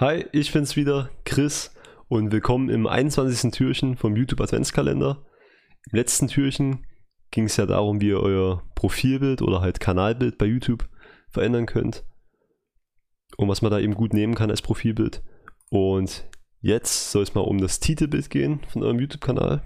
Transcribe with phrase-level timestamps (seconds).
[0.00, 1.74] Hi, ich bin's wieder, Chris
[2.08, 3.50] und willkommen im 21.
[3.50, 5.26] Türchen vom YouTube Adventskalender.
[5.90, 6.86] Im letzten Türchen
[7.30, 10.88] ging es ja darum, wie ihr euer Profilbild oder halt Kanalbild bei YouTube
[11.28, 12.06] verändern könnt
[13.36, 15.22] und was man da eben gut nehmen kann als Profilbild.
[15.68, 16.26] Und
[16.62, 19.62] jetzt soll es mal um das Titelbild gehen von eurem YouTube-Kanal.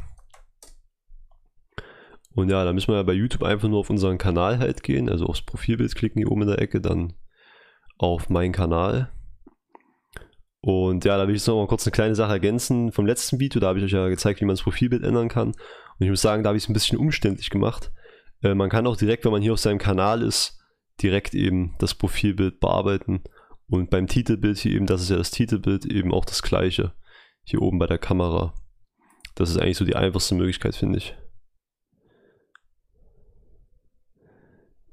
[2.34, 5.08] Und ja, da müssen wir ja bei YouTube einfach nur auf unseren Kanal halt gehen,
[5.08, 7.12] also aufs Profilbild klicken hier oben in der Ecke, dann
[7.98, 9.12] auf meinen Kanal
[10.64, 13.38] und ja, da will ich jetzt noch mal kurz eine kleine Sache ergänzen vom letzten
[13.38, 13.60] Video.
[13.60, 15.48] Da habe ich euch ja gezeigt, wie man das Profilbild ändern kann.
[15.48, 15.56] Und
[15.98, 17.92] ich muss sagen, da habe ich es ein bisschen umständlich gemacht.
[18.42, 20.58] Äh, man kann auch direkt, wenn man hier auf seinem Kanal ist,
[21.02, 23.24] direkt eben das Profilbild bearbeiten.
[23.68, 26.94] Und beim Titelbild hier eben, das ist ja das Titelbild, eben auch das gleiche.
[27.42, 28.54] Hier oben bei der Kamera.
[29.34, 31.14] Das ist eigentlich so die einfachste Möglichkeit, finde ich.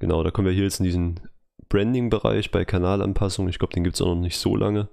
[0.00, 1.20] Genau, da kommen wir hier jetzt in diesen
[1.70, 3.48] Branding-Bereich bei Kanalanpassung.
[3.48, 4.90] Ich glaube, den gibt es auch noch nicht so lange.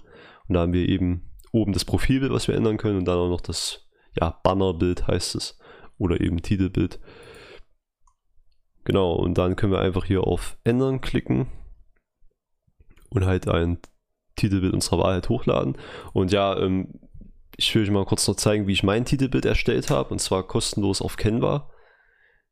[0.50, 3.30] Und da haben wir eben oben das Profilbild, was wir ändern können und dann auch
[3.30, 3.88] noch das
[4.20, 5.60] ja, Bannerbild heißt es
[5.98, 7.00] oder eben Titelbild.
[8.84, 11.48] Genau, und dann können wir einfach hier auf Ändern klicken
[13.12, 13.78] und halt ein
[14.36, 15.78] Titelbild unserer Wahl halt hochladen.
[16.14, 17.00] Und ja, ähm,
[17.56, 20.48] ich will euch mal kurz noch zeigen, wie ich mein Titelbild erstellt habe und zwar
[20.48, 21.70] kostenlos auf Canva.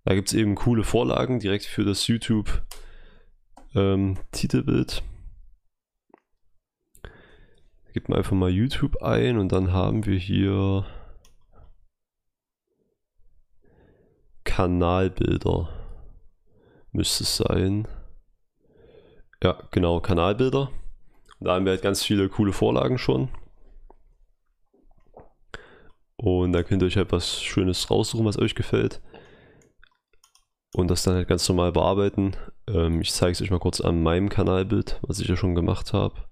[0.03, 2.61] Da gibt es eben coole Vorlagen direkt für das YouTube
[3.73, 5.01] ähm, Titelbild
[8.03, 10.85] gebe einfach mal YouTube ein und dann haben wir hier
[14.43, 15.69] Kanalbilder.
[16.91, 17.87] Müsste es sein.
[19.43, 20.71] Ja, genau, Kanalbilder.
[21.39, 23.29] Da haben wir halt ganz viele coole Vorlagen schon.
[26.17, 29.01] Und da könnt ihr euch halt was Schönes raussuchen, was euch gefällt.
[30.73, 32.35] Und das dann halt ganz normal bearbeiten.
[32.67, 35.93] Ähm, ich zeige es euch mal kurz an meinem Kanalbild, was ich ja schon gemacht
[35.93, 36.27] habe.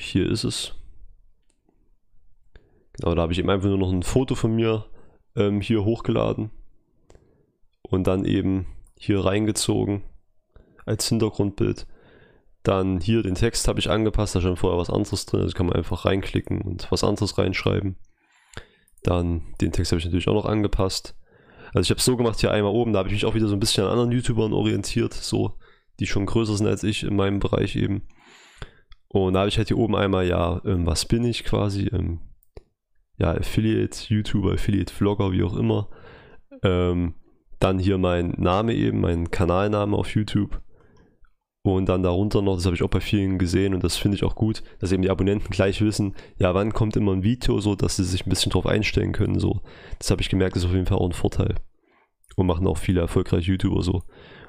[0.00, 0.74] Hier ist es.
[2.92, 4.86] Genau, da habe ich eben einfach nur noch ein Foto von mir
[5.34, 6.50] ähm, hier hochgeladen
[7.82, 8.66] und dann eben
[8.96, 10.02] hier reingezogen
[10.86, 11.88] als Hintergrundbild.
[12.62, 15.66] Dann hier den Text habe ich angepasst, da stand vorher was anderes drin, also kann
[15.66, 17.96] man einfach reinklicken und was anderes reinschreiben.
[19.02, 21.16] Dann den Text habe ich natürlich auch noch angepasst.
[21.74, 23.48] Also ich habe es so gemacht hier einmal oben, da habe ich mich auch wieder
[23.48, 25.54] so ein bisschen an anderen YouTubern orientiert, so
[25.98, 28.02] die schon größer sind als ich in meinem Bereich eben.
[29.08, 32.20] Und da habe ich halt hier oben einmal, ja, ähm, was bin ich quasi, ähm,
[33.16, 35.88] ja, Affiliate, YouTuber, Affiliate, Vlogger, wie auch immer.
[36.62, 37.14] Ähm,
[37.58, 40.60] dann hier mein Name eben, mein Kanalname auf YouTube.
[41.62, 44.24] Und dann darunter noch, das habe ich auch bei vielen gesehen und das finde ich
[44.24, 47.74] auch gut, dass eben die Abonnenten gleich wissen, ja, wann kommt immer ein Video, so
[47.74, 49.38] dass sie sich ein bisschen drauf einstellen können.
[49.38, 49.60] So.
[49.98, 51.56] Das habe ich gemerkt, ist auf jeden Fall auch ein Vorteil.
[52.36, 54.02] Und machen auch viele erfolgreiche YouTuber so.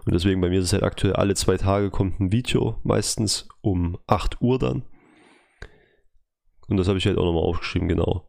[0.09, 3.47] Und deswegen bei mir ist es halt aktuell alle zwei Tage kommt ein Video, meistens
[3.61, 4.81] um 8 Uhr dann.
[6.67, 8.27] Und das habe ich halt auch nochmal aufgeschrieben, genau.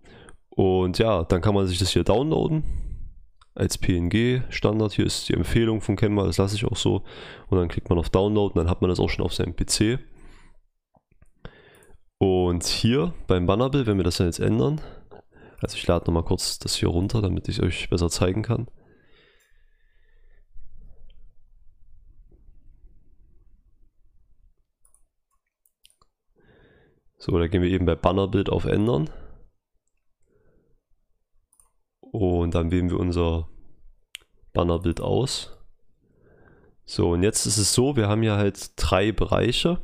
[0.50, 2.64] Und ja, dann kann man sich das hier downloaden
[3.54, 4.92] als PNG Standard.
[4.92, 7.02] Hier ist die Empfehlung von Canva, das lasse ich auch so.
[7.48, 9.56] Und dann klickt man auf Download und dann hat man das auch schon auf seinem
[9.56, 10.00] PC.
[12.18, 14.82] Und hier beim Bannerbild, wenn wir das dann jetzt ändern,
[15.62, 18.66] also ich lade nochmal kurz das hier runter, damit ich es euch besser zeigen kann.
[27.22, 29.10] So, da gehen wir eben bei Bannerbild auf Ändern.
[32.00, 33.46] Und dann wählen wir unser
[34.54, 35.54] Bannerbild aus.
[36.86, 39.82] So, und jetzt ist es so, wir haben hier halt drei Bereiche.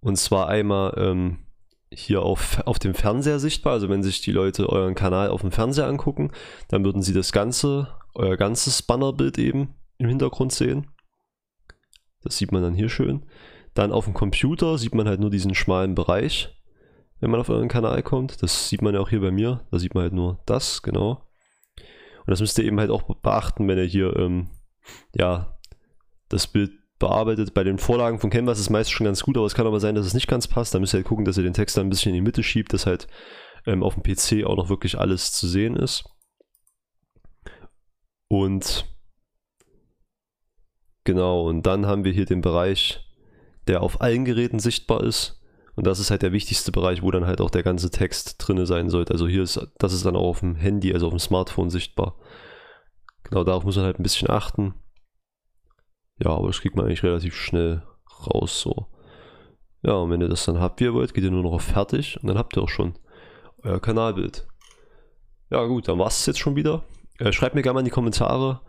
[0.00, 1.46] Und zwar einmal ähm,
[1.92, 3.74] hier auf, auf dem Fernseher sichtbar.
[3.74, 6.32] Also wenn sich die Leute euren Kanal auf dem Fernseher angucken,
[6.66, 10.90] dann würden sie das ganze, euer ganzes Bannerbild eben im Hintergrund sehen.
[12.22, 13.24] Das sieht man dann hier schön.
[13.74, 16.54] Dann auf dem Computer sieht man halt nur diesen schmalen Bereich,
[17.20, 18.42] wenn man auf euren Kanal kommt.
[18.42, 19.66] Das sieht man ja auch hier bei mir.
[19.70, 21.26] Da sieht man halt nur das, genau.
[21.78, 24.50] Und das müsst ihr eben halt auch beachten, wenn ihr hier ähm,
[25.14, 25.58] ja,
[26.28, 27.54] das Bild bearbeitet.
[27.54, 29.80] Bei den Vorlagen von Canvas ist es meist schon ganz gut, aber es kann aber
[29.80, 30.74] sein, dass es nicht ganz passt.
[30.74, 32.42] Da müsst ihr halt gucken, dass ihr den Text dann ein bisschen in die Mitte
[32.42, 33.08] schiebt, dass halt
[33.66, 36.04] ähm, auf dem PC auch noch wirklich alles zu sehen ist.
[38.28, 38.86] Und
[41.04, 43.04] genau, und dann haben wir hier den Bereich
[43.66, 45.40] der auf allen Geräten sichtbar ist.
[45.74, 48.64] Und das ist halt der wichtigste Bereich, wo dann halt auch der ganze Text drin
[48.66, 49.12] sein sollte.
[49.12, 52.16] Also hier ist, das ist dann auch auf dem Handy, also auf dem Smartphone sichtbar.
[53.24, 54.74] Genau darauf muss man halt ein bisschen achten.
[56.18, 57.82] Ja, aber das kriegt man eigentlich relativ schnell
[58.26, 58.88] raus so.
[59.82, 61.62] Ja, und wenn ihr das dann habt, wie ihr wollt, geht ihr nur noch auf
[61.62, 62.94] Fertig und dann habt ihr auch schon
[63.62, 64.46] euer Kanalbild.
[65.50, 66.84] Ja gut, dann war es jetzt schon wieder.
[67.18, 68.60] Äh, schreibt mir gerne mal in die Kommentare,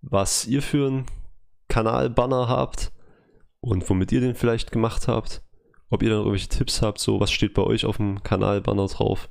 [0.00, 1.06] was ihr für einen
[1.68, 2.92] Kanalbanner habt
[3.66, 5.42] und womit ihr den vielleicht gemacht habt.
[5.90, 9.28] Ob ihr dann irgendwelche Tipps habt, so was steht bei euch auf dem Kanalbanner drauf.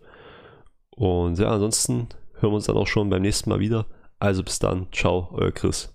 [0.89, 3.85] Und ja, ansonsten hören wir uns dann auch schon beim nächsten Mal wieder.
[4.19, 5.94] Also bis dann, ciao, euer Chris.